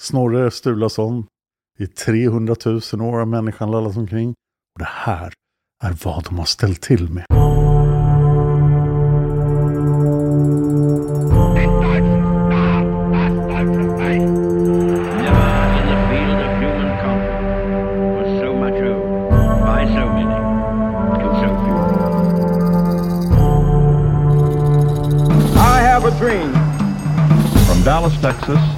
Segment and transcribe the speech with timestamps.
[0.00, 1.26] Snorre Sturlason.
[1.78, 4.28] I 300 000 år har människan lallat omkring.
[4.74, 5.32] Och det här
[5.82, 7.24] är vad de har ställt till med.
[27.84, 28.77] Dallas, Texas,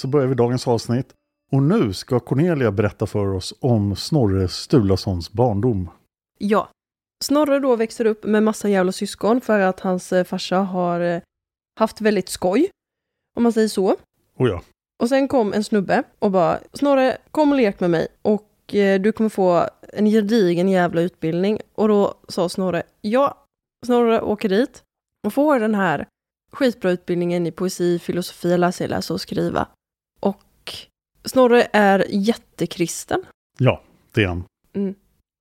[0.00, 1.14] så börjar vi dagens avsnitt.
[1.52, 5.90] Och nu ska Cornelia berätta för oss om Snorre Sturlasons barndom.
[6.38, 6.68] Ja.
[7.24, 11.20] Snorre då växer upp med massa jävla syskon för att hans eh, farsa har eh,
[11.80, 12.70] haft väldigt skoj.
[13.36, 13.96] Om man säger så.
[14.36, 14.62] Och ja,
[15.02, 19.00] Och sen kom en snubbe och bara Snorre, kom och lek med mig och eh,
[19.00, 21.60] du kommer få en gedigen jävla utbildning.
[21.74, 23.46] Och då sa Snorre, ja,
[23.86, 24.82] Snorre åker dit
[25.26, 26.06] och får den här
[26.52, 29.66] skitbra utbildningen i poesi, filosofi, läsa, läsa och skriva.
[31.24, 33.22] Snorre är jättekristen.
[33.58, 33.82] ja,
[34.12, 34.44] det är han.
[34.74, 34.94] Mm.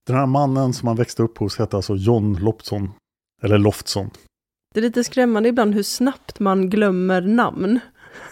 [0.07, 2.91] Den här mannen som han växte upp hos hette alltså John Lopson.
[3.41, 4.09] Eller Loftsson.
[4.73, 7.79] Det är lite skrämmande ibland hur snabbt man glömmer namn.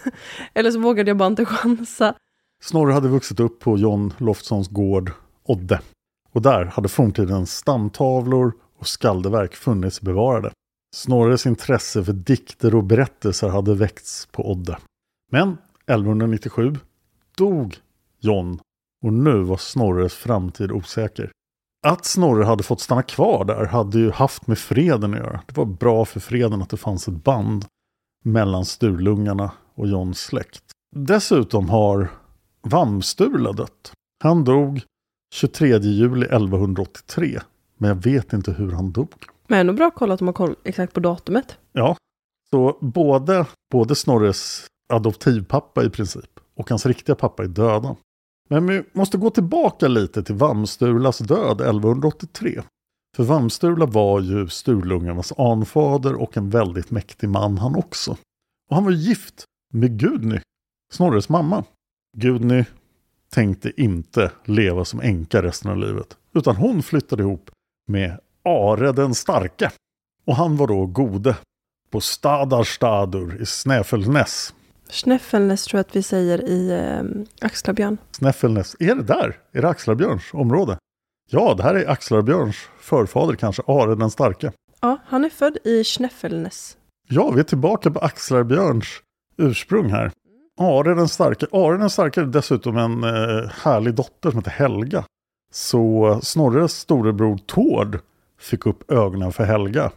[0.53, 2.15] Eller så vågade jag bara inte chansa.
[2.63, 5.11] Snorre hade vuxit upp på John Loftssons gård
[5.43, 5.81] Odde.
[6.31, 10.51] Och där hade forntidens stamtavlor och skaldeverk funnits bevarade.
[10.95, 14.77] Snorres intresse för dikter och berättelser hade väckts på Odde.
[15.31, 16.75] Men 1197
[17.37, 17.77] dog
[18.19, 18.59] John
[19.05, 21.31] och nu var Snorres framtid osäker.
[21.87, 25.41] Att Snorre hade fått stanna kvar där hade ju haft med freden att göra.
[25.47, 27.65] Det var bra för freden att det fanns ett band
[28.23, 30.63] mellan Sturlungarna och Johns släkt.
[30.95, 32.07] Dessutom har
[32.61, 33.91] Vamsturla dött.
[34.23, 34.81] Han dog
[35.33, 37.39] 23 juli 1183.
[37.77, 39.13] Men jag vet inte hur han dog.
[39.47, 41.57] Men ändå bra koll att de har koll exakt på datumet.
[41.71, 41.97] Ja,
[42.49, 47.95] så både, både Snorres adoptivpappa i princip och hans riktiga pappa är döda.
[48.49, 52.61] Men vi måste gå tillbaka lite till Vamstulas död 1183.
[53.15, 58.11] För Vamstula var ju Sturlungarnas anfader och en väldigt mäktig man han också.
[58.69, 60.39] Och han var gift med Gudny,
[60.93, 61.63] Snorres mamma.
[62.17, 62.65] Gudny
[63.29, 66.17] tänkte inte leva som änka resten av livet.
[66.33, 67.49] Utan hon flyttade ihop
[67.87, 69.71] med Are den starke.
[70.25, 71.37] Och han var då gode
[71.89, 74.53] på Stadarstadur i Snäfellnäs.
[74.89, 77.97] Snäffelnäs tror jag att vi säger i eh, Axlabjörn.
[78.11, 79.37] Snäfellnäs, är det där?
[79.53, 80.77] Är det Axlarbjörns område?
[81.29, 84.51] Ja, det här är Axlarbjörns förfader kanske, Are den starke.
[84.81, 86.77] Ja, han är född i Snäffelnäs.
[87.09, 88.87] Ja, vi är tillbaka på Axlarbjörns
[89.37, 90.11] ursprung här.
[90.59, 91.45] Are den starke.
[91.51, 95.03] Are den starke är dessutom en eh, härlig dotter som heter Helga.
[95.51, 97.99] Så Snorres storebror Tord
[98.39, 99.91] fick upp ögonen för Helga.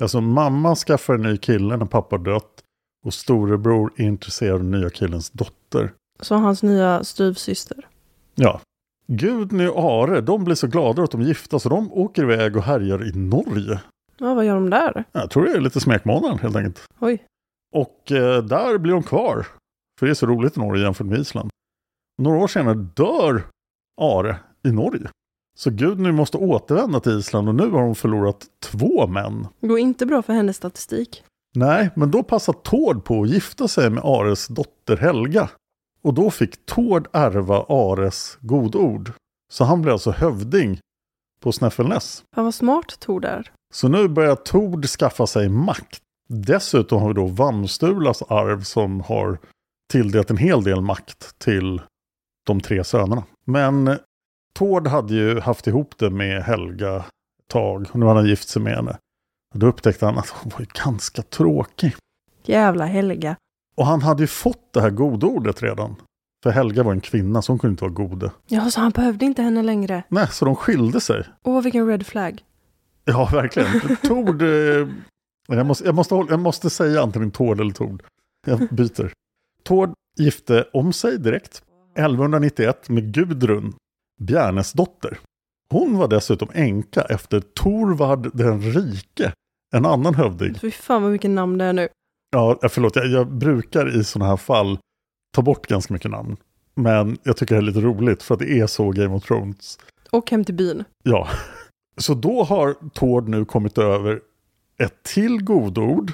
[0.00, 2.59] Alltså mamma skaffar en ny kille när pappa dött.
[3.06, 5.92] Och storebror är intresserad av nya killens dotter.
[6.20, 7.86] Så hans nya styvsyster.
[8.34, 8.60] Ja.
[9.06, 12.62] Gudny och Are, de blir så glada att de gifta så de åker iväg och
[12.62, 13.80] härjar i Norge.
[14.18, 15.04] Ja, vad gör de där?
[15.12, 16.80] Jag tror det är lite smekmånad helt enkelt.
[16.98, 17.24] Oj.
[17.74, 19.46] Och eh, där blir de kvar.
[19.98, 21.50] För det är så roligt i Norge jämfört med Island.
[22.22, 23.42] Några år senare dör
[24.00, 25.08] Are i Norge.
[25.58, 29.46] Så Gudny måste återvända till Island och nu har hon förlorat två män.
[29.60, 31.24] Det går inte bra för hennes statistik.
[31.56, 35.50] Nej, men då passade Tord på att gifta sig med Ares dotter Helga.
[36.02, 39.12] Och då fick Tord ärva Ares godord.
[39.52, 40.78] Så han blev alltså hövding
[41.40, 42.24] på Snäffelnäs.
[42.34, 43.52] Fan vad smart Tor där.
[43.72, 46.02] Så nu börjar Tord skaffa sig makt.
[46.28, 49.38] Dessutom har vi då Vamstulas arv som har
[49.92, 51.82] tilldelat en hel del makt till
[52.46, 53.24] de tre sönerna.
[53.44, 53.98] Men
[54.54, 57.04] Tord hade ju haft ihop det med Helga ett
[57.48, 57.86] tag.
[57.94, 58.98] Nu hade han gift sig med henne.
[59.54, 61.96] Och då upptäckte han att hon var ju ganska tråkig.
[62.44, 63.36] Jävla Helga.
[63.76, 65.96] Och han hade ju fått det här godordet redan.
[66.42, 68.30] För Helga var en kvinna så hon kunde inte vara gode.
[68.46, 70.02] Ja, så han behövde inte henne längre.
[70.08, 71.24] Nej, så de skilde sig.
[71.42, 72.44] Åh, vilken red flag.
[73.04, 73.96] Ja, verkligen.
[74.02, 74.42] Tord...
[74.42, 74.88] Eh,
[75.48, 78.02] jag, måste, jag, måste, jag måste säga antingen Tord eller Tord.
[78.46, 79.12] Jag byter.
[79.62, 81.62] Tord gifte om sig direkt
[81.96, 83.74] 1191 med Gudrun,
[84.20, 85.18] Bjärnes dotter.
[85.72, 89.32] Hon var dessutom änka efter Torvard den rike,
[89.74, 90.54] en annan hövding.
[90.54, 91.88] Fy fan vad mycket namn det är nu.
[92.30, 94.78] Ja, eh, förlåt, jag, jag brukar i sådana här fall
[95.34, 96.36] ta bort ganska mycket namn.
[96.74, 99.78] Men jag tycker det är lite roligt för att det är så Game of Thrones.
[100.10, 100.84] Och Hem till byn.
[101.02, 101.28] Ja,
[101.96, 104.20] så då har Tord nu kommit över
[104.78, 106.12] ett till godord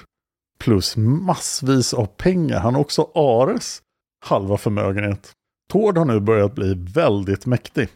[0.59, 2.61] plus massvis av pengar.
[2.61, 3.83] Han har också Ares
[4.25, 5.33] halva förmögenhet.
[5.71, 7.89] Tord har nu börjat bli väldigt mäktig.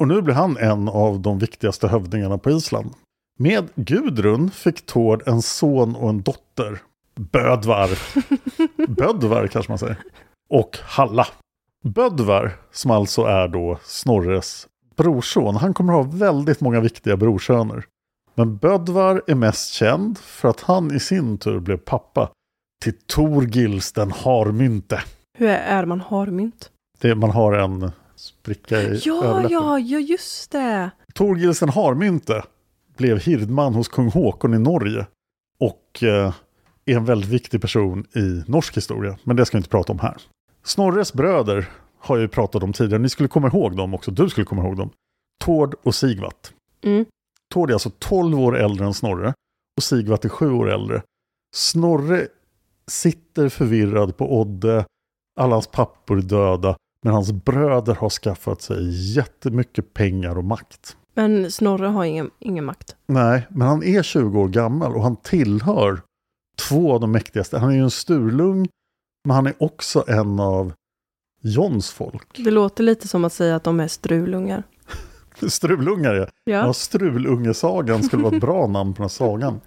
[0.00, 2.90] Och nu blir han en av de viktigaste hövdingarna på Island.
[3.38, 6.78] Med Gudrun fick Tord en son och en dotter.
[7.14, 7.90] Bödvar.
[8.88, 9.96] Bödvar kanske man säger.
[10.48, 11.26] Och Halla.
[11.84, 17.84] Bödvar, som alltså är då Snorres brorson, han kommer ha väldigt många viktiga brorsöner.
[18.34, 22.30] Men Bödvar är mest känd för att han i sin tur blev pappa
[22.82, 25.02] till Torgils den harmynte.
[25.38, 26.70] Hur är man harmynt?
[27.00, 27.90] Det, man har en
[28.22, 29.52] spricka i Ja, överläppen.
[29.52, 30.90] ja, ja, just det.
[31.14, 32.42] Torgils den harmynte
[32.96, 35.06] blev hirdman hos kung Håkon i Norge.
[35.60, 36.34] Och eh,
[36.84, 39.18] är en väldigt viktig person i norsk historia.
[39.24, 40.16] Men det ska vi inte prata om här.
[40.64, 43.02] Snorres bröder har jag ju pratat om tidigare.
[43.02, 44.10] Ni skulle komma ihåg dem också.
[44.10, 44.90] Du skulle komma ihåg dem.
[45.44, 46.52] Tord och Sigvat.
[46.84, 47.04] Mm.
[47.54, 49.34] Tord är alltså 12 år äldre än Snorre.
[49.76, 51.02] Och Sigvat är 7 år äldre.
[51.54, 52.26] Snorre
[52.86, 54.84] sitter förvirrad på Odde.
[55.40, 56.76] Alla hans pappor är döda.
[57.02, 60.96] Men hans bröder har skaffat sig jättemycket pengar och makt.
[61.14, 62.96] Men Snorre har ingen, ingen makt.
[63.06, 66.00] Nej, men han är 20 år gammal och han tillhör
[66.68, 67.58] två av de mäktigaste.
[67.58, 68.68] Han är ju en Sturlung,
[69.24, 70.72] men han är också en av
[71.40, 72.44] Johns folk.
[72.44, 74.62] Det låter lite som att säga att de är strulungar.
[75.48, 76.26] Strulungar ja.
[76.44, 76.66] Ja.
[76.66, 79.60] Ja, Strulungesagan skulle vara ett bra namn på den här sagan.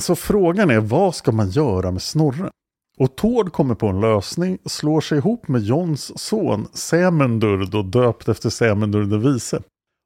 [0.00, 2.50] Så frågan är, vad ska man göra med Snorre?
[2.98, 8.28] Och Tord kommer på en lösning, slår sig ihop med Johns son Sämundur, då döpt
[8.28, 9.62] efter Sämundur den vise.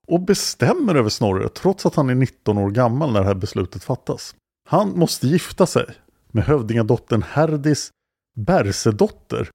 [0.06, 3.85] Och bestämmer över Snorre, trots att han är 19 år gammal när det här beslutet
[3.85, 4.35] fattas.
[4.69, 5.87] Han måste gifta sig
[6.31, 7.91] med hövdingadottern Herdis
[8.37, 9.49] Bersedotter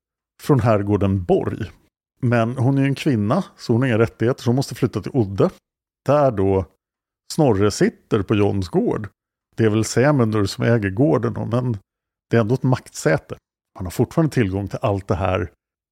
[0.43, 1.71] från herrgården Borg.
[2.21, 5.01] Men hon är ju en kvinna, så hon har inga rättigheter, så hon måste flytta
[5.01, 5.49] till Odde.
[6.05, 6.65] Där då
[7.33, 9.09] Snorre sitter på Johns gård.
[9.55, 11.77] Det är väl Sämundur som äger gården, då, men
[12.29, 13.35] det är ändå ett maktsäte.
[13.75, 15.51] Han har fortfarande tillgång till allt det här,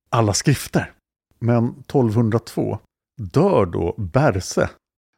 [0.10, 0.92] alla skrifter.
[1.40, 2.80] Men 1202
[3.18, 4.70] dör då Berse.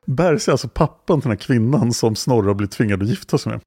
[0.06, 3.38] Berse är alltså pappan till den här kvinnan som Snorre har blivit tvingad att gifta
[3.38, 3.62] sig med.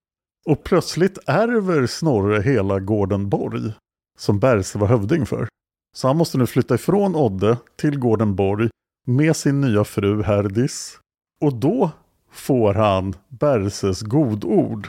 [0.46, 3.72] Och plötsligt ärver Snorre hela gården Borg,
[4.18, 5.48] som Berse var hövding för.
[5.96, 8.68] Så han måste nu flytta ifrån Odde till gården Borg
[9.06, 10.98] med sin nya fru Herdis.
[11.40, 11.90] Och då
[12.30, 14.88] får han Berses godord.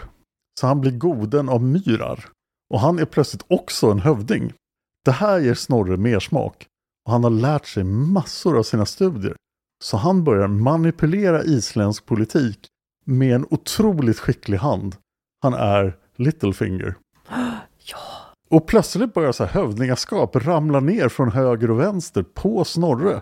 [0.60, 2.30] Så han blir goden av Myrar.
[2.72, 4.54] Och han är plötsligt också en hövding.
[5.06, 6.68] Det här ger Snorre mer smak.
[7.06, 9.36] Och han har lärt sig massor av sina studier.
[9.84, 12.68] Så han börjar manipulera isländsk politik
[13.06, 14.96] med en otroligt skicklig hand.
[15.42, 16.96] Han är Littlefinger.
[18.50, 23.22] Och plötsligt börjar så här hövdingaskap ramla ner från höger och vänster på Snorre.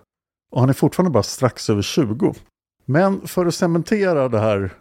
[0.52, 2.34] Och han är fortfarande bara strax över 20.
[2.86, 4.74] Men för att cementera det här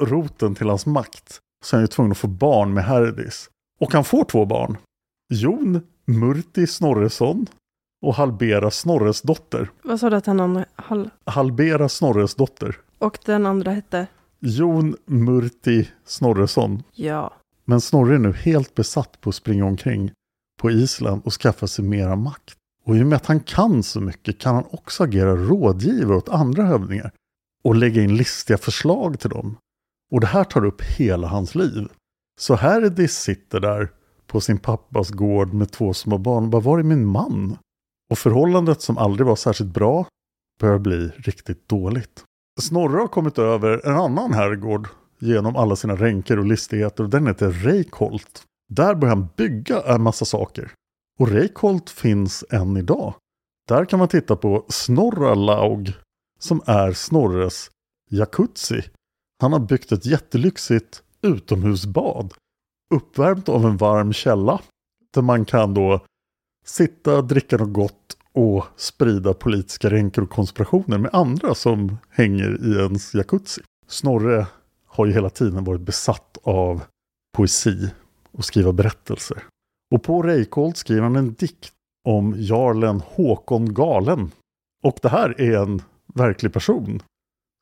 [0.00, 3.48] roten till hans makt så är han ju tvungen att få barn med Herdis.
[3.82, 4.76] Och han får två barn.
[5.32, 7.46] Jon Murti Snorresson
[8.06, 9.70] och Halbera Snorres dotter.
[9.82, 10.64] Vad sa du att han andra...
[10.76, 11.10] Hall...
[11.24, 12.78] Halbera Snorres dotter.
[12.98, 14.06] Och den andra hette?
[14.40, 16.82] Jon Murti Snorresson.
[16.94, 17.34] Ja.
[17.64, 20.12] Men Snorre är nu helt besatt på att springa omkring
[20.60, 22.56] på Island och skaffa sig mera makt.
[22.84, 26.28] Och i och med att han kan så mycket kan han också agera rådgivare åt
[26.28, 27.10] andra hövdingar
[27.64, 29.56] och lägga in listiga förslag till dem.
[30.12, 31.88] Och det här tar upp hela hans liv.
[32.40, 33.92] Så Herdis sitter där
[34.26, 37.56] på sin pappas gård med två små barn och bara, var är min man?
[38.10, 40.06] Och förhållandet som aldrig var särskilt bra
[40.60, 42.24] börjar bli riktigt dåligt.
[42.60, 47.26] Snorre har kommit över en annan herrgård genom alla sina ränker och listigheter och den
[47.26, 48.42] heter Reykholt.
[48.68, 50.72] Där börjar han bygga en massa saker.
[51.18, 53.14] Och Reykholt finns än idag.
[53.68, 55.92] Där kan man titta på Snorralaug
[56.40, 57.70] som är Snorres
[58.10, 58.82] jacuzzi.
[59.40, 62.34] Han har byggt ett jättelyxigt utomhusbad
[62.94, 64.60] uppvärmt av en varm källa
[65.14, 66.00] där man kan då
[66.64, 72.78] sitta, dricka något gott och sprida politiska ränker och konspirationer med andra som hänger i
[72.78, 73.62] ens jacuzzi.
[73.86, 74.46] Snorre
[74.86, 76.82] har ju hela tiden varit besatt av
[77.36, 77.90] poesi
[78.32, 79.44] och skriva berättelser.
[79.94, 81.72] Och på Reykjold skriver han en dikt
[82.08, 84.30] om jarlen Håkon Galen.
[84.82, 85.82] Och det här är en
[86.14, 87.02] verklig person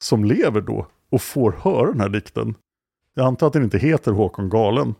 [0.04, 2.54] som lever då och får höra den här dikten.
[3.14, 4.94] Jag antar att den inte heter Håkon Galen.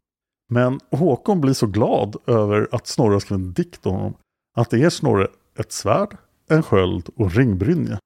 [0.50, 4.14] Men Håkon blir så glad över att Snorre har skrivit en dikt om honom
[4.56, 6.16] att det ger Snorre ett svärd,
[6.48, 7.98] en sköld och ringbrynja.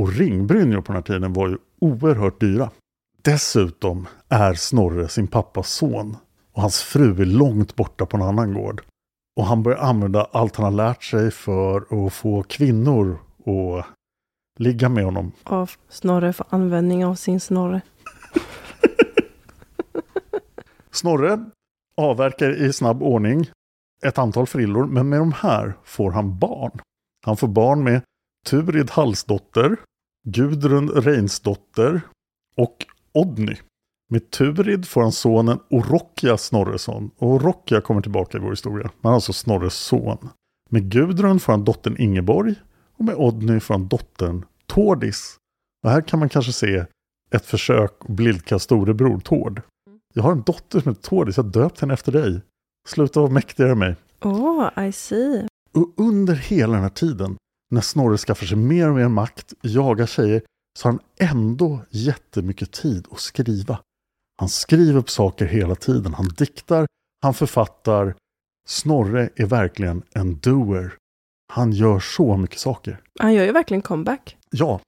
[0.00, 2.70] Och ringbrynjor på den här tiden var ju oerhört dyra.
[3.22, 6.16] Dessutom är Snorre sin pappas son
[6.52, 8.82] och hans fru är långt borta på en annan gård.
[9.36, 13.86] Och han börjar använda allt han har lärt sig för att få kvinnor att
[14.58, 15.32] ligga med honom.
[15.44, 17.80] Av Snorre för användning av sin Snorre.
[20.94, 21.44] Snorre
[21.96, 23.50] avverkar i snabb ordning
[24.02, 26.80] ett antal frillor, men med de här får han barn.
[27.26, 28.02] Han får barn med
[28.46, 29.76] Turid Hallsdotter,
[30.28, 32.00] Gudrun Reinsdotter
[32.56, 33.56] och Odny.
[34.10, 37.10] Med Turid får han sonen Orokia Snorresson.
[37.18, 38.90] Och Orokia kommer tillbaka i vår historia.
[39.02, 40.28] Han är alltså Snorres son.
[40.70, 42.54] Med Gudrun får han dottern Ingeborg.
[42.96, 45.36] Och med Odny får han dottern Tordis.
[45.84, 46.84] Och här kan man kanske se
[47.30, 49.62] ett försök att blidka storebror Tord.
[50.16, 52.40] Jag har en dotter som heter Tordis, jag har döpt henne efter dig.
[52.88, 53.96] Sluta vara mäktigare än mig.
[54.22, 55.48] Oh, I see.
[55.72, 57.36] Och under hela den här tiden,
[57.70, 60.42] när Snorre skaffar sig mer och mer makt, jagar tjejer,
[60.78, 63.78] så har han ändå jättemycket tid att skriva.
[64.36, 66.86] Han skriver upp saker hela tiden, han diktar,
[67.22, 68.14] han författar.
[68.68, 70.94] Snorre är verkligen en doer.
[71.52, 73.00] Han gör så mycket saker.
[73.20, 74.36] Han gör ju verkligen comeback.
[74.50, 74.80] Ja,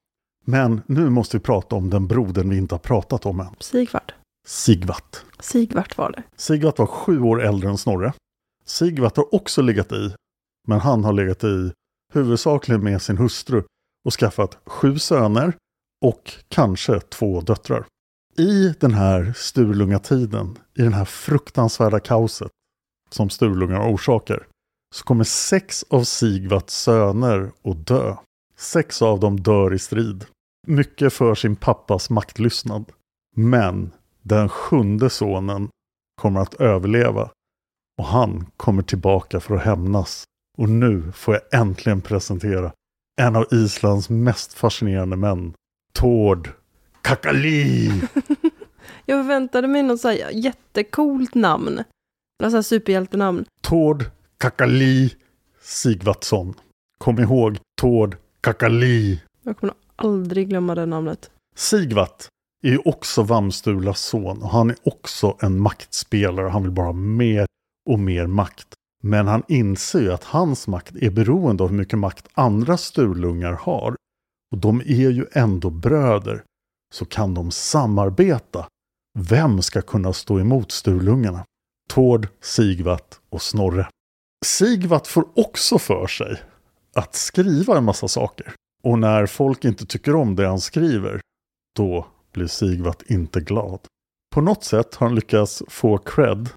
[0.44, 3.54] men nu måste vi prata om den brodern vi inte har pratat om än.
[3.60, 4.12] Sigvard.
[4.46, 5.24] Sigvat.
[5.40, 6.22] Sigvart var det.
[6.36, 8.12] Sigvat var sju år äldre än Snorre.
[8.64, 10.14] Sigvat har också legat i,
[10.68, 11.72] men han har legat i
[12.12, 13.62] huvudsakligen med sin hustru
[14.04, 15.56] och skaffat sju söner
[16.04, 17.86] och kanske två döttrar.
[18.38, 22.50] I den här Sturlungatiden, i den här fruktansvärda kaoset
[23.10, 24.46] som Sturlungar orsakar,
[24.94, 28.16] så kommer sex av Sigvats söner att dö.
[28.56, 30.24] Sex av dem dör i strid.
[30.66, 32.92] Mycket för sin pappas maktlystnad.
[33.36, 33.92] Men
[34.28, 35.68] den sjunde sonen
[36.20, 37.30] kommer att överleva
[37.98, 40.24] och han kommer tillbaka för att hämnas.
[40.58, 42.72] Och nu får jag äntligen presentera
[43.20, 45.54] en av Islands mest fascinerande män.
[45.92, 46.50] Tord
[47.02, 47.88] Kakali!
[49.06, 51.84] jag förväntade mig något så här jättecoolt namn.
[52.42, 53.44] Något så här superhjältenamn.
[53.60, 54.04] Tord
[54.38, 55.14] Kakali
[55.60, 56.54] Sigvatsson.
[56.98, 59.22] Kom ihåg Tord Kakali.
[59.42, 61.30] Jag kommer aldrig glömma det namnet.
[61.56, 62.28] Sigvat
[62.62, 66.48] är ju också Vamstulas son och han är också en maktspelare.
[66.48, 67.46] Han vill bara ha mer
[67.90, 68.66] och mer makt.
[69.02, 73.52] Men han inser ju att hans makt är beroende av hur mycket makt andra Sturlungar
[73.52, 73.96] har.
[74.52, 76.42] Och de är ju ändå bröder.
[76.94, 78.66] Så kan de samarbeta.
[79.18, 81.44] Vem ska kunna stå emot Sturlungarna?
[81.88, 83.88] Tord, Sigvat och Snorre.
[84.44, 86.42] Sigvat får också för sig
[86.94, 88.54] att skriva en massa saker.
[88.82, 91.20] Och när folk inte tycker om det han skriver,
[91.76, 93.80] då blir Sigvart inte glad.
[94.34, 96.48] På något sätt har han lyckats få cred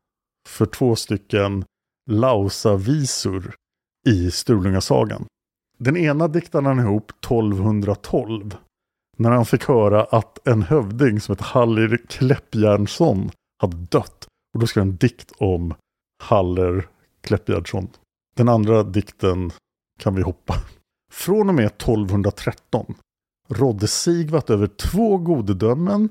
[0.50, 1.65] för två stycken
[2.09, 3.55] Lausa-visor
[4.07, 5.25] i Sturlungasagan.
[5.77, 8.55] Den ena diktade han ihop 1212
[9.17, 13.31] när han fick höra att en hövding som hette Hallir Kleppjärnsson
[13.62, 14.27] hade dött.
[14.53, 15.74] Och då skrev han en dikt om
[16.24, 16.88] Haller
[17.21, 17.88] Kleppjärnsson.
[18.36, 19.51] Den andra dikten
[20.00, 20.55] kan vi hoppa.
[21.12, 22.95] Från och med 1213
[23.50, 26.10] rådde Sigvat över två godedömen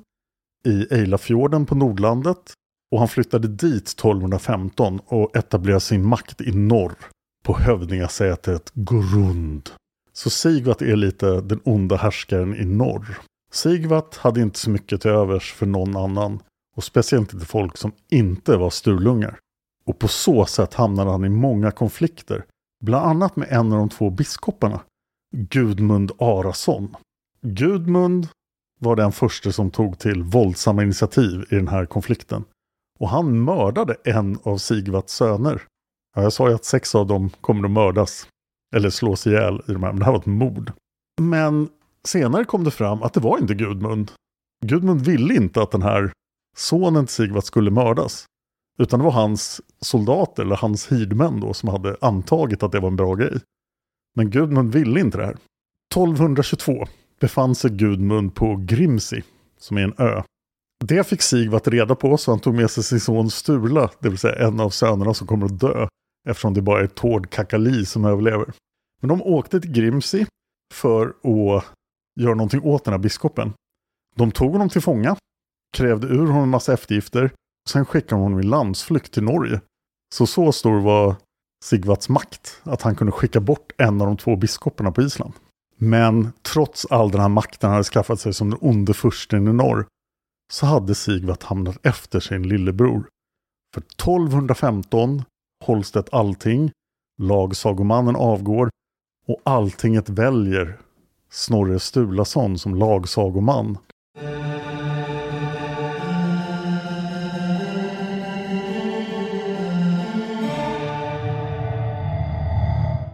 [0.66, 2.52] i Eilafjorden på Nordlandet
[2.90, 6.95] och han flyttade dit 1215 och etablerade sin makt i norr
[7.45, 9.71] på hövdingasätet Gorund.
[10.12, 13.18] Så Sigvat är lite den onda härskaren i norr.
[13.52, 16.40] Sigvat hade inte så mycket till övers för någon annan
[16.76, 19.38] och speciellt inte folk som inte var Sturlungar.
[19.85, 22.45] Och på så sätt hamnade han i många konflikter,
[22.85, 24.80] bland annat med en av de två biskoparna,
[25.37, 26.97] Gudmund Arason.
[27.42, 28.28] Gudmund
[28.80, 32.45] var den första som tog till våldsamma initiativ i den här konflikten.
[32.99, 35.62] Och han mördade en av Sigvats söner.
[36.16, 38.28] Ja, jag sa ju att sex av dem kommer att mördas.
[38.76, 40.73] Eller slås ihjäl i de här, men det här var ett mord.
[41.21, 41.68] Men
[42.04, 44.12] senare kom det fram att det var inte Gudmund.
[44.66, 46.12] Gudmund ville inte att den här
[46.57, 48.25] sonen till Sigvat skulle mördas.
[48.78, 52.88] Utan det var hans soldater, eller hans hirdmän då, som hade antagit att det var
[52.88, 53.40] en bra grej.
[54.16, 55.37] Men Gudmund ville inte det här.
[55.95, 56.87] 1222
[57.20, 59.22] befann sig Gudmund på Grimsi,
[59.58, 60.22] som är en ö.
[60.84, 64.18] Det fick Sigvard reda på så han tog med sig sin son Sturla, det vill
[64.18, 65.88] säga en av sönerna som kommer att dö,
[66.28, 68.52] eftersom det bara är Tord Kakali som överlever.
[69.00, 70.26] Men de åkte till Grimsi
[70.75, 71.64] för att
[72.20, 73.52] göra någonting åt den här biskopen.
[74.16, 75.16] De tog honom till fånga,
[75.76, 79.60] krävde ur honom en massa eftergifter, och sen skickade de honom i landsflykt till Norge.
[80.14, 81.16] Så så stor var
[81.64, 85.32] Sigvards makt, att han kunde skicka bort en av de två biskoparna på Island.
[85.78, 89.52] Men trots all den här makten han hade skaffat sig som den onde fursten i
[89.52, 89.87] norr,
[90.52, 93.08] så hade Sigvard hamnat efter sin lillebror.
[93.75, 95.23] För 1215
[95.64, 96.70] hålls det ett allting,
[97.23, 98.70] lagsagomannen avgår
[99.26, 100.80] och alltinget väljer
[101.30, 103.78] Snorre Sturlason som lagsagoman.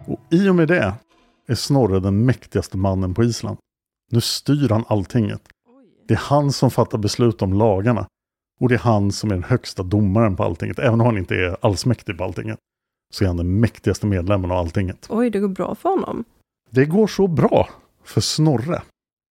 [0.07, 0.93] Och i och med det
[1.47, 3.57] är Snorre den mäktigaste mannen på Island.
[4.11, 5.41] Nu styr han alltinget.
[6.07, 8.07] Det är han som fattar beslut om lagarna.
[8.59, 10.79] Och det är han som är den högsta domaren på alltinget.
[10.79, 12.59] Även om han inte är allsmäktig på alltinget.
[13.13, 15.07] Så är han den mäktigaste medlemmen av alltinget.
[15.09, 16.23] Oj, det går bra för honom.
[16.69, 17.69] Det går så bra
[18.03, 18.81] för Snorre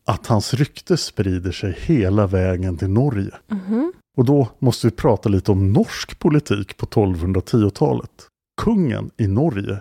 [0.05, 3.35] att hans rykte sprider sig hela vägen till Norge.
[3.49, 3.93] Mhm.
[4.17, 8.29] Och då måste vi prata lite om norsk politik på 1210-talet.
[8.63, 9.79] Kungen i Norge,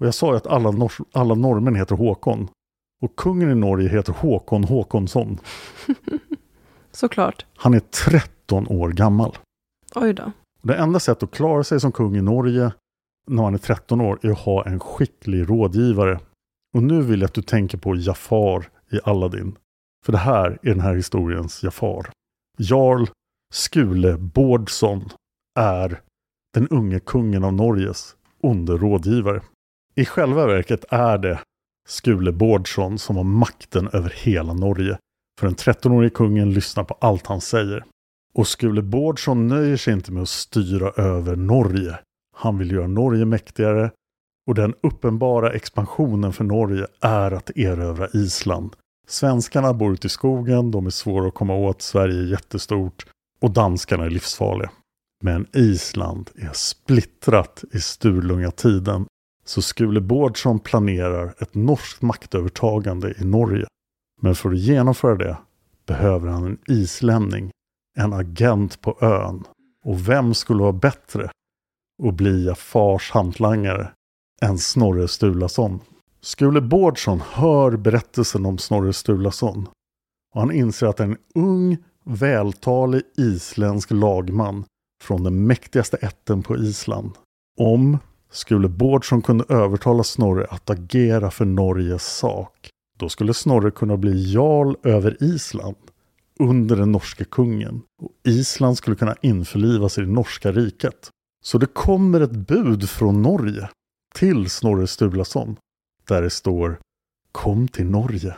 [0.00, 2.48] och jag sa ju att alla, nor- alla norrmän heter Håkon.
[3.02, 5.38] Och kungen i Norge heter Håkon Håkonsson.
[6.92, 7.46] Såklart.
[7.56, 9.38] Han är 13 år gammal.
[9.94, 10.32] Oj då.
[10.62, 12.72] Det enda sättet att klara sig som kung i Norge
[13.26, 16.20] när man är 13 år är att ha en skicklig rådgivare.
[16.74, 19.56] Och nu vill jag att du tänker på Jafar i Aladdin.
[20.04, 22.10] För det här är den här historiens Jafar.
[22.58, 23.06] Jarl
[23.54, 25.08] Skule Bårdsson
[25.58, 26.00] är
[26.54, 29.42] den unge kungen av Norges onde rådgivare.
[29.94, 31.40] I själva verket är det
[31.88, 34.98] Skule Bårdsson som har makten över hela Norge.
[35.40, 37.84] För den 13-årige kungen lyssnar på allt han säger.
[38.34, 41.98] Och Skule Bårdsson nöjer sig inte med att styra över Norge.
[42.36, 43.90] Han vill göra Norge mäktigare
[44.46, 48.76] och den uppenbara expansionen för Norge är att erövra Island.
[49.08, 53.06] Svenskarna bor ute i skogen, de är svåra att komma åt, Sverige är jättestort
[53.40, 54.70] och danskarna är livsfarliga.
[55.24, 59.06] Men Island är splittrat i Sturlunga-tiden
[59.44, 63.66] så Skule Bårdsson planerar ett norskt maktövertagande i Norge.
[64.20, 65.36] Men för att genomföra det
[65.86, 67.50] behöver han en islänning,
[67.96, 69.44] en agent på ön.
[69.84, 71.30] Och vem skulle vara bättre
[72.02, 73.90] att bli Jafars hantlangare
[74.42, 75.80] än Snorre Sturlason?
[76.20, 79.68] Skule Bårdsson hör berättelsen om Snorre Sturlason
[80.34, 84.64] och han inser att en ung, vältalig isländsk lagman
[85.02, 87.10] från den mäktigaste ätten på Island.
[87.58, 87.98] Om
[88.30, 94.32] skulle Bårdsson kunde övertala Snorre att agera för Norges sak, då skulle Snorre kunna bli
[94.32, 95.76] jarl över Island
[96.38, 101.10] under den norske kungen och Island skulle kunna införlivas i det norska riket.
[101.44, 103.68] Så det kommer ett bud från Norge
[104.14, 105.56] till Snorre Sturlason
[106.08, 106.80] där det står
[107.32, 108.36] Kom till Norge,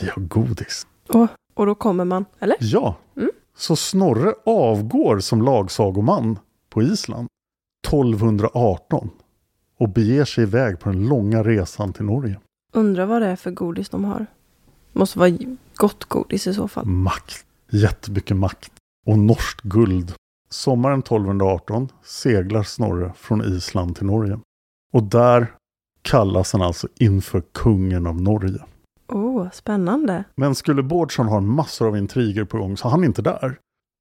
[0.00, 0.86] vi har godis.
[1.08, 2.56] Och, och då kommer man, eller?
[2.60, 3.30] Ja, Mm.
[3.56, 6.38] så Snorre avgår som lagsagoman
[6.70, 7.28] på Island
[7.86, 9.10] 1218
[9.80, 12.40] och beger sig iväg på den långa resan till Norge.
[12.72, 14.26] Undrar vad det är för godis de har.
[14.92, 15.30] Måste vara
[15.74, 16.86] gott godis i så fall.
[16.86, 18.72] Makt, jättemycket makt
[19.06, 20.12] och norskt guld.
[20.50, 24.38] Sommaren 1218 seglar Snorre från Island till Norge.
[24.92, 25.46] Och där
[26.02, 28.64] kallas han alltså inför kungen av Norge.
[29.08, 30.24] Oh, spännande.
[30.34, 33.58] Men skulle Bårdsson ha massor av intriger på gång så är han inte där.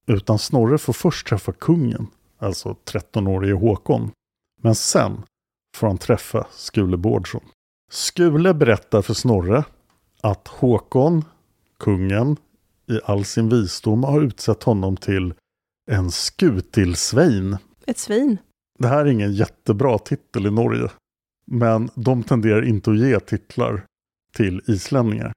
[0.08, 2.08] Utan Snorre får först träffa kungen,
[2.40, 4.12] alltså 13-årige Håkon.
[4.62, 5.24] Men sen
[5.80, 7.42] får han träffa Skule Bårdsson.
[7.92, 9.64] Skule berättar för Snorre
[10.22, 11.26] att Håkon,
[11.80, 12.38] kungen,
[12.88, 15.34] i all sin visdom har utsett honom till
[15.92, 17.58] en skutilsvein.
[17.86, 18.38] Ett svin.
[18.80, 20.90] Det här är ingen jättebra titel i Norge.
[21.46, 23.86] Men de tenderar inte att ge titlar
[24.34, 25.34] till islänningar.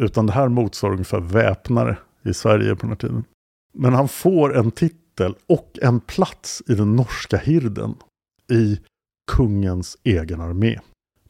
[0.00, 3.24] Utan det här motsvarar ungefär väpnare i Sverige på den här tiden.
[3.74, 7.94] Men han får en titel och en plats i den norska hirden
[8.50, 8.80] i
[9.30, 10.78] kungens egen armé.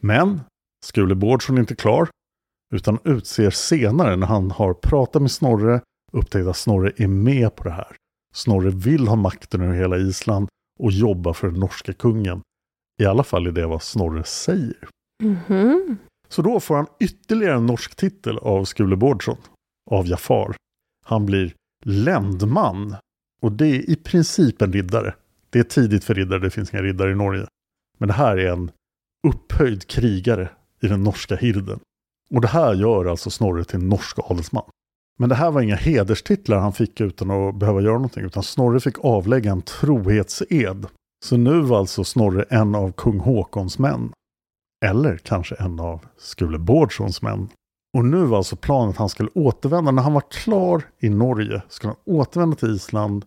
[0.00, 0.40] Men
[0.84, 2.08] Skule Bårdsson är inte klar
[2.74, 5.80] utan utser senare när han har pratat med Snorre
[6.12, 7.96] upptäckt att Snorre är med på det här.
[8.34, 10.48] Snorre vill ha makten över hela Island
[10.80, 12.42] och jobba för den norska kungen.
[13.02, 14.88] I alla fall är det vad Snorre säger.
[15.22, 15.96] Mhm.
[16.28, 19.36] Så då får han ytterligare en norsk titel av Skule Bårdsson,
[19.90, 20.56] av Jafar.
[21.04, 22.96] Han blir ländman
[23.42, 25.14] och det är i princip en riddare.
[25.50, 27.46] Det är tidigt för riddare, det finns inga riddare i Norge.
[28.02, 28.70] Men det här är en
[29.28, 30.48] upphöjd krigare
[30.80, 31.80] i den norska hirden.
[32.30, 34.64] Och det här gör alltså Snorre till en norsk adelsman.
[35.18, 38.80] Men det här var inga hederstitlar han fick utan att behöva göra någonting, utan Snorre
[38.80, 40.86] fick avlägga en trohetsed.
[41.24, 44.12] Så nu var alltså Snorre en av kung Håkons män.
[44.84, 47.48] Eller kanske en av Skule Bårdssons män.
[47.96, 49.90] Och nu var alltså planen att han skulle återvända.
[49.90, 53.24] När han var klar i Norge skulle han återvända till Island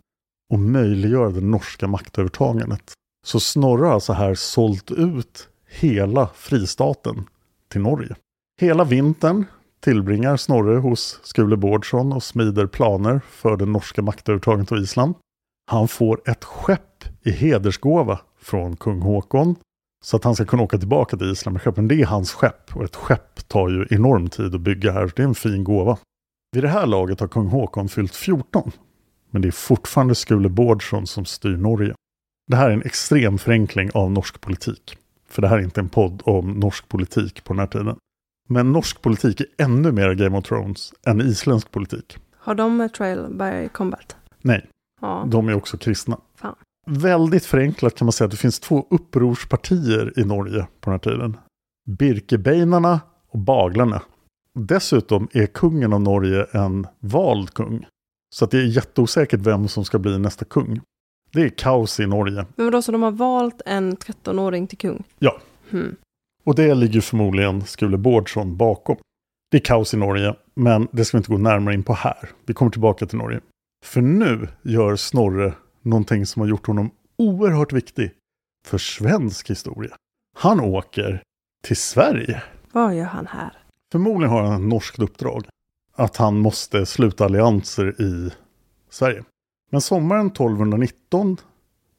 [0.53, 2.93] och möjliggöra det norska maktövertagandet.
[3.25, 7.25] Så Snorre har alltså här sålt ut hela fristaten
[7.71, 8.15] till Norge.
[8.61, 9.45] Hela vintern
[9.79, 15.15] tillbringar Snorre hos Skule Bårdsson och smider planer för det norska maktövertagandet av Island.
[15.71, 19.55] Han får ett skepp i hedersgåva från kung Håkon
[20.03, 21.87] så att han ska kunna åka tillbaka till Island med skeppen.
[21.87, 25.11] Det är hans skepp och ett skepp tar ju enorm tid att bygga här.
[25.15, 25.97] Det är en fin gåva.
[26.51, 28.71] Vid det här laget har kung Håkon fyllt 14.
[29.29, 31.95] Men det är fortfarande Skule Bårdsson som styr Norge.
[32.47, 34.97] Det här är en extrem förenkling av norsk politik.
[35.29, 37.95] För det här är inte en podd om norsk politik på den här tiden.
[38.49, 42.17] Men norsk politik är ännu mer Game of Thrones än isländsk politik.
[42.37, 44.15] Har de trial by combat?
[44.41, 44.65] Nej,
[45.01, 45.25] Ja.
[45.31, 46.17] de är också kristna.
[46.35, 46.55] Fan.
[46.87, 51.11] Väldigt förenklat kan man säga att det finns två upprorspartier i Norge på den här
[51.13, 51.37] tiden.
[51.89, 54.01] Birkebeinarna och baglarna.
[54.59, 57.85] Dessutom är kungen av Norge en vald kung.
[58.35, 60.81] Så att det är jätteosäkert vem som ska bli nästa kung.
[61.35, 62.45] Det är kaos i Norge.
[62.55, 65.03] Men vadå, så de har valt en 13-åring till kung?
[65.19, 65.37] Ja,
[65.69, 65.95] Hmm.
[66.43, 68.97] och det ligger förmodligen Skule Bårdsson bakom.
[69.51, 72.29] Det är kaos i Norge, men det ska vi inte gå närmare in på här.
[72.45, 73.39] Vi kommer tillbaka till Norge.
[73.85, 78.11] För nu gör Snorre någonting som har gjort honom oerhört viktig
[78.67, 79.95] för svensk historia.
[80.37, 81.23] Han åker
[81.67, 82.43] till Sverige.
[82.71, 83.51] Vad gör han här?
[83.91, 85.45] Förmodligen har han ett norskt uppdrag.
[85.95, 88.31] Att han måste sluta allianser i
[88.89, 89.23] Sverige.
[89.75, 91.37] Men sommaren 1219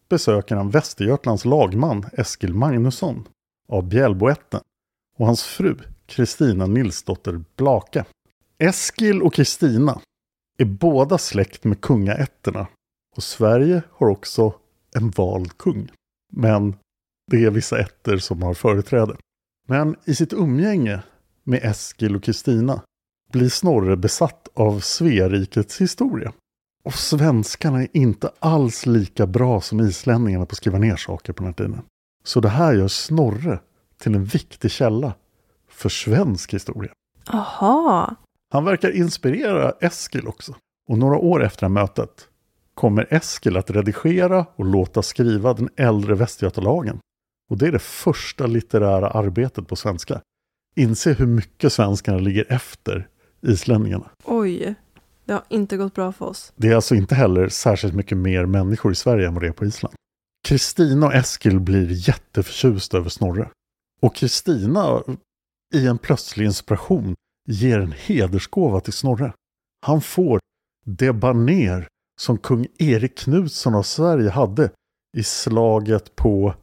[0.08, 3.28] besöker han Västergötlands lagman Eskil Magnusson
[3.68, 4.60] av Bjälboätten
[5.18, 8.04] och hans fru Kristina Nilsdotter Blake.
[8.58, 10.00] Eskil och Kristina
[10.58, 12.66] är båda släkt med kungaätterna
[13.16, 14.54] och Sverige har också
[14.94, 15.90] en vald kung.
[16.32, 16.76] Men
[17.30, 19.16] det är vissa ätter som har företräde.
[19.68, 21.02] Men i sitt umgänge
[21.44, 22.82] med Eskil och Kristina
[23.32, 26.32] blir Snorre besatt av Sverikets historia.
[26.86, 31.42] Och svenskarna är inte alls lika bra som islänningarna på att skriva ner saker på
[31.42, 31.82] den här tiden.
[32.24, 33.58] Så det här gör Snorre
[33.98, 35.14] till en viktig källa
[35.68, 36.92] för svensk historia.
[37.28, 38.14] Aha.
[38.52, 40.54] Han verkar inspirera Eskil också.
[40.88, 42.28] Och några år efter mötet
[42.74, 46.98] kommer Eskil att redigera och låta skriva den äldre Västgötalagen.
[47.50, 50.20] Och det är det första litterära arbetet på svenska.
[50.76, 53.08] Inse hur mycket svenskarna ligger efter
[53.42, 54.10] islänningarna.
[54.24, 54.74] Oj.
[55.26, 56.52] Det har inte gått bra för oss.
[56.56, 59.52] Det är alltså inte heller särskilt mycket mer människor i Sverige än vad det är
[59.52, 59.94] på Island.
[60.48, 63.50] Kristina och Eskil blir jätteförtjust över Snorre.
[64.00, 65.02] Och Kristina,
[65.74, 67.14] i en plötslig inspiration,
[67.48, 69.32] ger en hedersgåva till Snorre.
[69.86, 70.40] Han får
[70.84, 71.88] det baner
[72.20, 74.70] som kung Erik Knutsson av Sverige hade
[75.16, 76.54] i slaget på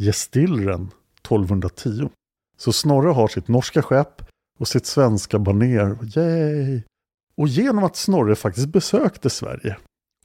[0.00, 2.08] Gestilren 1210.
[2.56, 4.22] Så Snorre har sitt norska skepp
[4.58, 6.18] och sitt svenska baner.
[6.18, 6.82] Yay!
[7.36, 9.76] Och genom att Snorre faktiskt besökte Sverige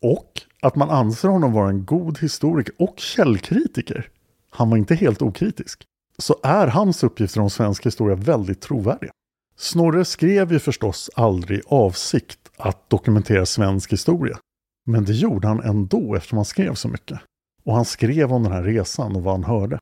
[0.01, 4.09] och att man anser honom vara en god historiker och källkritiker,
[4.49, 5.83] han var inte helt okritisk,
[6.17, 9.11] så är hans uppgifter om svensk historia väldigt trovärdiga.
[9.57, 14.37] Snorre skrev ju förstås aldrig i avsikt att dokumentera svensk historia.
[14.85, 17.19] Men det gjorde han ändå eftersom han skrev så mycket.
[17.63, 19.79] Och han skrev om den här resan och vad han hörde.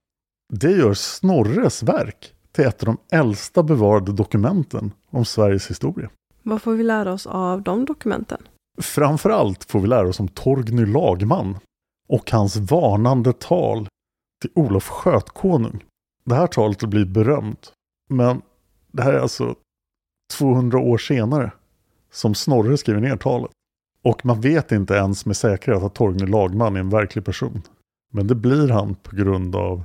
[0.54, 6.10] Det gör Snorres verk till ett av de äldsta bevarade dokumenten om Sveriges historia.
[6.44, 8.48] Vad får vi lära oss av de dokumenten?
[8.82, 11.58] Framförallt får vi lära oss om Torgny Lagman
[12.08, 13.88] och hans varnande tal
[14.42, 15.84] till Olof Skötkonung.
[16.26, 17.74] Det här talet har blivit berömt,
[18.10, 18.42] men
[18.92, 19.56] det här är alltså
[20.38, 21.52] 200 år senare
[22.12, 23.52] som Snorre skriver ner talet.
[24.04, 27.62] Och man vet inte ens med säkerhet att Torgny Lagman är en verklig person.
[28.12, 29.84] Men det blir han på grund av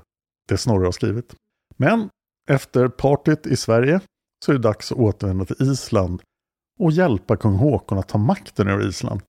[0.49, 1.35] det Snorre har skrivit.
[1.77, 2.09] Men
[2.49, 4.01] efter partyt i Sverige
[4.45, 6.23] så är det dags att återvända till Island
[6.81, 9.21] och hjälpa kung Håkon att ta makten över Island.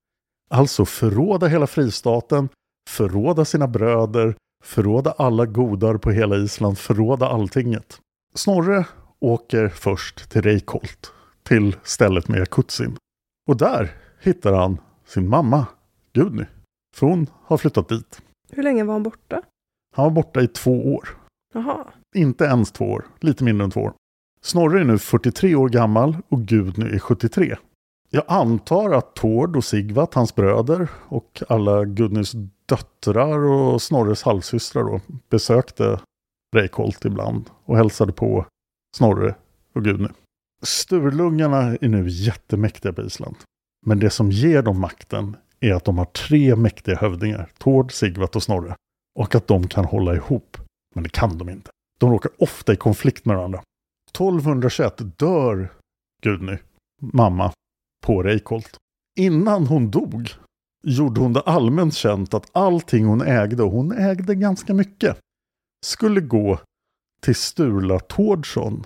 [0.50, 2.50] Alltså förråda hela fristaten,
[2.90, 8.00] förråda sina bröder, förråda alla godar på hela Island, förråda alltinget.
[8.34, 8.86] Snorre
[9.20, 11.12] åker först till Reykholt,
[11.44, 12.98] till stället med Jakutsin.
[13.50, 15.66] Och där hittar han sin mamma,
[16.14, 16.46] Gudny.
[16.96, 18.22] För hon har flyttat dit.
[18.52, 19.42] Hur länge var han borta?
[19.96, 21.10] Han var borta i två år.
[21.54, 21.86] Jaha.
[22.16, 23.94] Inte ens två år, lite mindre än två år.
[24.46, 27.56] Snorre är nu 43 år gammal och Gudny är 73.
[28.10, 32.32] Jag antar att Tord och Sigvat, hans bröder och alla Gudnys
[32.66, 36.00] döttrar och Snorres halvsystrar då besökte
[36.56, 38.46] Reykholt ibland och hälsade på
[38.98, 39.36] Snorre
[39.74, 40.08] och Gudny.
[40.64, 43.36] Sturlungarna är nu jättemäktiga på Island.
[43.86, 48.36] Men det som ger dem makten är att de har tre mäktiga hövdingar, Tord, Sigvat
[48.36, 48.76] och Snorre.
[49.20, 50.58] Och att de kan hålla ihop.
[50.96, 51.70] Men det kan de inte.
[52.00, 53.62] De råkar ofta i konflikt med varandra.
[54.16, 55.74] 1221 dör
[56.24, 56.58] Gudny,
[57.02, 57.52] mamma,
[58.06, 58.78] på Reykholt.
[59.18, 60.30] Innan hon dog
[60.84, 65.18] gjorde hon det allmänt känt att allting hon ägde, och hon ägde ganska mycket,
[65.86, 66.60] skulle gå
[67.22, 68.84] till Sturla Tårdsson,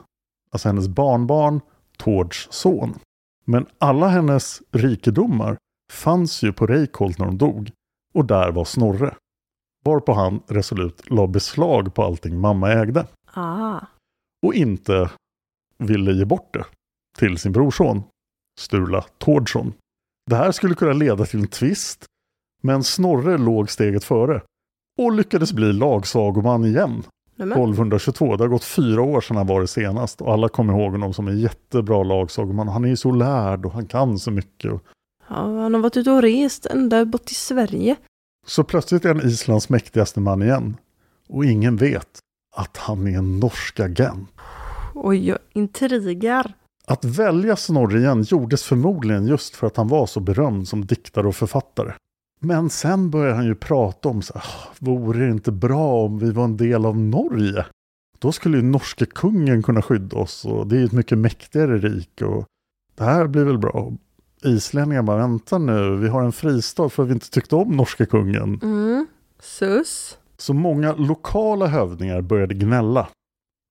[0.51, 1.61] alltså hennes barnbarn
[1.97, 2.99] Tårds son.
[3.45, 5.57] Men alla hennes rikedomar
[5.91, 7.71] fanns ju på Reykholt när hon dog
[8.13, 9.15] och där var Snorre.
[9.85, 13.07] Varpå han resolut la beslag på allting mamma ägde.
[13.33, 13.79] Ah.
[14.41, 15.09] Och inte
[15.77, 16.65] ville ge bort det
[17.17, 18.03] till sin brorson
[18.59, 19.73] Sturla Tårdsson.
[20.29, 22.05] Det här skulle kunna leda till en tvist,
[22.61, 24.41] men Snorre låg steget före
[24.97, 27.03] och lyckades bli lagsagoman igen.
[27.35, 27.57] Nämen.
[27.57, 28.35] 1222.
[28.35, 31.13] Det har gått fyra år sedan han var det senast och alla kommer ihåg honom
[31.13, 32.67] som en jättebra lagsagoman.
[32.67, 34.71] Han är ju så lärd och han kan så mycket.
[35.27, 37.95] Ja, han har varit ute och rest ända bort till Sverige.
[38.45, 40.77] Så plötsligt är han Islands mäktigaste man igen.
[41.29, 42.19] Och ingen vet
[42.59, 44.29] att han är en norsk agent.
[44.95, 46.53] Oj, intriger.
[46.87, 51.27] Att välja Snorre igen gjordes förmodligen just för att han var så berömd som diktare
[51.27, 51.93] och författare.
[52.41, 56.19] Men sen började han ju prata om så här, "Ah, vore det inte bra om
[56.19, 57.65] vi var en del av Norge?
[58.19, 61.77] Då skulle ju norske kungen kunna skydda oss och det är ju ett mycket mäktigare
[61.77, 62.45] rike och
[62.95, 63.91] det här blir väl bra.
[64.43, 68.05] Islänningar bara, vänta nu, vi har en fristad för att vi inte tyckte om norske
[68.05, 68.59] kungen.
[68.63, 69.07] Mm.
[69.39, 70.18] Sus.
[70.39, 73.09] Så många lokala hövdingar började gnälla.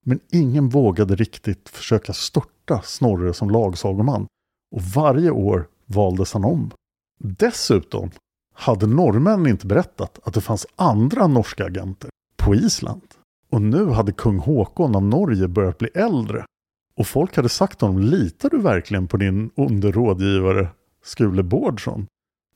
[0.06, 4.26] Men ingen vågade riktigt försöka störta Snorre som lagsagoman.
[4.70, 6.70] Och varje år valdes han om.
[7.18, 8.10] Dessutom
[8.54, 13.02] hade norrmännen inte berättat att det fanns andra norska agenter på Island.
[13.50, 16.44] Och nu hade kung Håkon av Norge börjat bli äldre.
[16.94, 20.68] Och folk hade sagt honom, litar du verkligen på din onde rådgivare
[21.04, 22.06] Skule Bårdsson?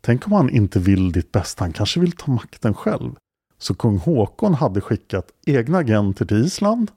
[0.01, 3.15] Tänk om han inte vill ditt bästa, han kanske vill ta makten själv.
[3.63, 6.91] Så kung Håkon hade skickat egna agenter till Island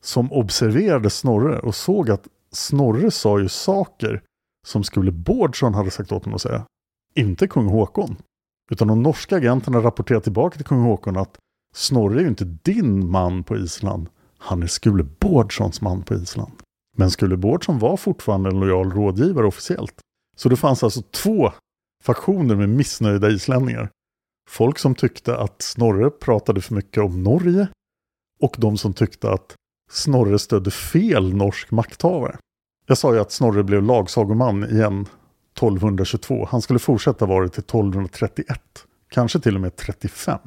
[0.00, 4.22] som observerade Snorre och såg att Snorre sa ju saker
[4.66, 6.66] som Skule Bårdsson hade sagt åt honom att säga.
[7.14, 8.16] Inte kung Håkon.
[8.70, 11.38] Utan de norska agenterna rapporterade tillbaka till kung Håkon att
[11.74, 14.08] Snorre är ju inte din man på Island.
[14.38, 16.52] Han är Skule Bårdssons man på Island.
[16.96, 20.00] Men Skule Bårdsson var fortfarande en lojal rådgivare officiellt.
[20.36, 21.52] Så det fanns alltså två
[22.02, 23.90] faktioner med missnöjda islänningar.
[24.50, 27.68] Folk som tyckte att Snorre pratade för mycket om Norge
[28.40, 29.54] och de som tyckte att
[29.90, 32.38] Snorre stödde fel norsk makthavare.
[32.86, 36.48] Jag sa ju att Snorre blev lagsagoman igen 1222.
[36.50, 38.60] Han skulle fortsätta vara det till 1231.
[39.08, 40.38] Kanske till och med 35.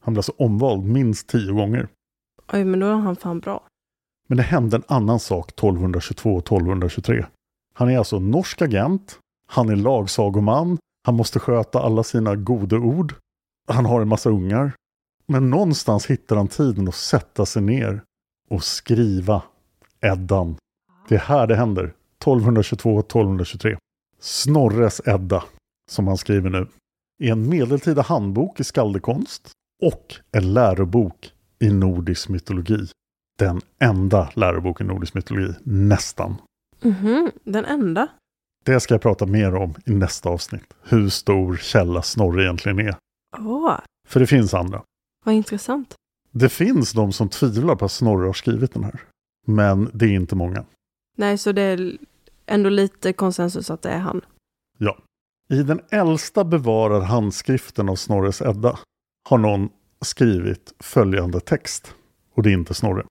[0.00, 1.88] Han blev alltså omvald minst tio gånger.
[2.52, 3.66] Oj, men då är han fan bra.
[4.28, 7.26] Men det hände en annan sak 1222 och 1223.
[7.74, 9.18] Han är alltså norsk agent.
[9.46, 10.78] Han är lagsagoman.
[11.06, 13.14] Han måste sköta alla sina goda ord.
[13.68, 14.72] Han har en massa ungar.
[15.26, 18.02] Men någonstans hittar han tiden att sätta sig ner
[18.50, 19.42] och skriva
[20.00, 20.56] Eddan.
[21.08, 21.94] Det är här det händer.
[22.24, 23.76] 1222-1223.
[24.20, 25.44] Snorres Edda,
[25.90, 26.66] som han skriver nu,
[27.22, 29.50] är en medeltida handbok i skaldekonst
[29.82, 32.86] och en lärobok i nordisk mytologi.
[33.38, 36.36] Den enda läroboken i nordisk mytologi, nästan.
[36.82, 38.08] Mhm, den enda.
[38.64, 40.74] Det ska jag prata mer om i nästa avsnitt.
[40.82, 42.96] Hur stor källa Snorre egentligen är.
[43.38, 44.82] Åh, För det finns andra.
[45.24, 45.94] vad intressant.
[46.30, 49.00] Det finns de som tvivlar på att Snorre har skrivit den här.
[49.46, 50.64] Men det är inte många.
[51.16, 51.98] Nej, så det är
[52.46, 54.20] ändå lite konsensus att det är han.
[54.78, 54.98] Ja.
[55.48, 58.78] I den äldsta bevarade handskriften av Snorres Edda
[59.28, 59.68] har någon
[60.00, 61.94] skrivit följande text.
[62.34, 63.04] Och det är inte Snorre.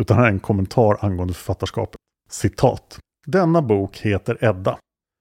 [0.00, 1.96] Utan här är en kommentar angående författarskapet.
[2.30, 2.98] Citat.
[3.26, 4.78] Denna bok heter Edda.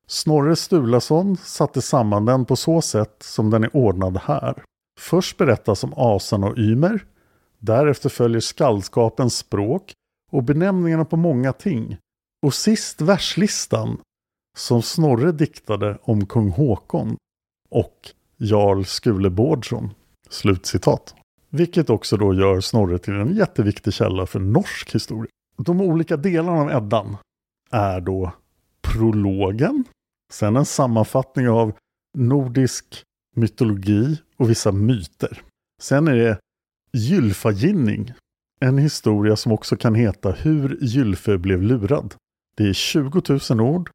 [0.08, 4.64] Snorre Sturlason satte samman den på så sätt som den är ordnad här.
[5.00, 7.06] Först berättas om asan och Ymer.
[7.60, 9.94] Därefter följer skaldskapens språk
[10.32, 11.98] och benämningarna på många ting.
[12.46, 13.98] Och sist verslistan
[14.58, 17.18] som Snorre diktade om kung Håkon
[17.70, 19.90] och Jarl Skule Bårdsson.
[20.30, 21.16] Slutcitat.
[21.50, 25.32] Vilket också då gör Snorre till en jätteviktig källa för norsk historia.
[25.58, 27.18] De olika delarna av Eddan
[27.72, 28.32] är då
[28.96, 29.84] prologen,
[30.34, 31.74] sen en sammanfattning av
[32.18, 33.04] nordisk
[33.36, 35.42] mytologi och vissa myter.
[35.82, 36.40] Sen är det
[36.94, 38.14] Gylfaginning,
[38.60, 42.16] en historia som också kan heta Hur Gylfe blev lurad.
[42.58, 43.90] Det är 20 000 ord,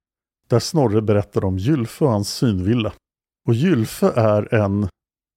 [0.49, 2.93] där Snorre berättar om Gylfe och hans synvilla.
[3.49, 4.89] Och Gylfe är en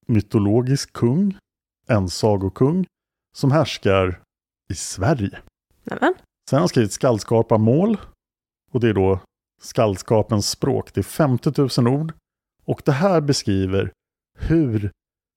[0.07, 1.37] mytologisk kung,
[1.87, 2.85] en sagokung,
[3.35, 4.19] som härskar
[4.69, 5.39] i Sverige.
[5.83, 6.13] Nämen.
[6.49, 7.97] Sen har han skrivit skaldskaparmål.
[8.71, 9.19] Och det är då
[9.61, 10.93] skaldskapens språk.
[10.93, 12.13] Det är 50 000 ord.
[12.65, 13.91] Och det här beskriver
[14.39, 14.91] hur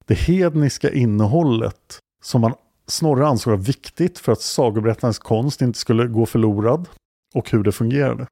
[0.07, 2.55] det hedniska innehållet som man
[2.88, 6.88] Snorre ansåg var viktigt för att sagoberättarens konst inte skulle gå förlorad
[7.35, 8.26] och hur det fungerade.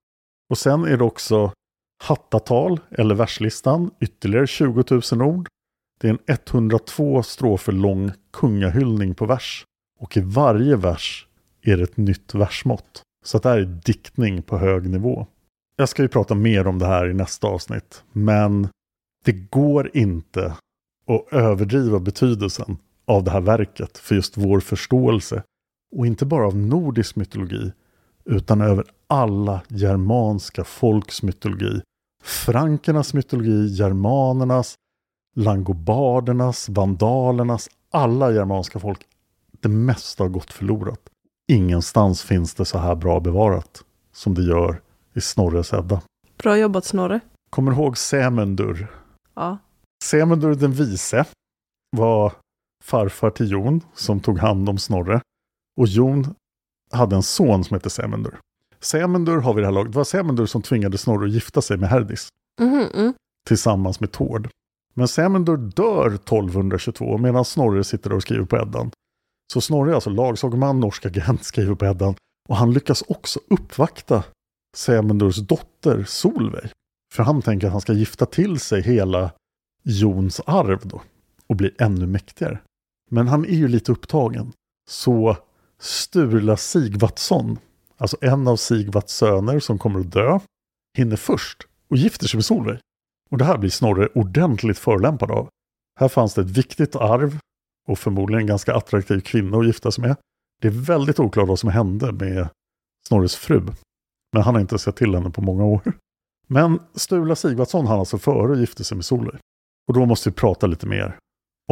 [0.51, 1.53] Och sen är det också
[2.05, 5.49] hattatal eller verslistan, ytterligare 20 000 ord.
[6.01, 9.65] Det är en 102 strofer lång kungahyllning på vers.
[10.01, 11.29] Och i varje vers
[11.63, 13.03] är det ett nytt versmått.
[13.25, 15.27] Så det här är diktning på hög nivå.
[15.77, 18.69] Jag ska ju prata mer om det här i nästa avsnitt, men
[19.25, 20.47] det går inte
[21.07, 25.43] att överdriva betydelsen av det här verket för just vår förståelse.
[25.97, 27.73] Och inte bara av nordisk mytologi,
[28.25, 31.81] utan över alla germanska folks mytologi.
[32.23, 34.75] Frankernas mytologi, germanernas,
[35.37, 39.01] langobardernas, vandalernas, alla germanska folk.
[39.61, 41.01] Det mesta har gått förlorat.
[41.49, 44.81] Ingenstans finns det så här bra bevarat som det gör
[45.15, 46.03] i Snorres Edda.
[46.37, 47.21] Bra jobbat Snorre.
[47.51, 48.87] Kommer du ihåg Sämundur?
[49.35, 49.59] Ja.
[50.05, 51.25] Sämundur den vise
[51.97, 52.33] var
[52.85, 55.21] farfar till Jon som tog hand om Snorre.
[55.81, 56.35] Och Jon
[56.93, 58.39] hade en son som hette Sämundur.
[58.81, 59.93] Sämundur har vi det här laget.
[59.93, 62.29] Det var Sämundur som tvingade Snorre att gifta sig med Herdis.
[62.61, 63.15] Mhm, mm.
[63.47, 64.49] Tillsammans med Tord.
[64.95, 68.91] Men Sämundur dör 1222 medan Snorre sitter och skriver på Eddan.
[69.53, 72.15] Så Snorre är alltså lagsagoman, norsk agent, skriver på Eddan.
[72.49, 74.25] Och han lyckas också uppvakta
[74.75, 76.71] Sämundurs dotter Solveig.
[77.15, 79.33] För han tänker att han ska gifta till sig hela
[79.83, 81.03] Jons arv då.
[81.47, 82.59] Och bli ännu mäktigare.
[83.11, 84.53] Men han är ju lite upptagen.
[84.91, 85.37] Så
[85.79, 87.59] Sturla Sigvatsson,
[87.97, 90.41] alltså en av Sigvats söner som kommer att dö,
[90.97, 92.79] hinner först och gifter sig med Solveig.
[93.31, 95.49] Och det här blir Snorre ordentligt förlämpad av.
[96.01, 97.39] Här fanns det ett viktigt arv
[97.89, 100.17] och förmodligen en ganska attraktiv kvinna att gifta sig med.
[100.61, 102.49] Det är väldigt oklart vad som hände med
[103.09, 103.63] Snorres fru.
[104.35, 105.81] Men han har inte sett till henne på många år.
[106.47, 109.41] Men Stula Sigvardsson han alltså före och gifte sig med Solveig.
[109.89, 111.19] Och då måste vi prata lite mer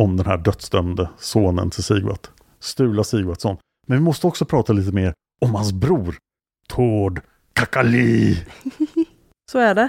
[0.00, 2.28] om den här dödsdömde sonen till Sigvard.
[2.60, 3.56] Stula Sigvardsson.
[3.86, 6.16] Men vi måste också prata lite mer om hans bror.
[6.68, 7.20] Tord
[7.52, 8.44] Kakali.
[9.52, 9.88] Så är det.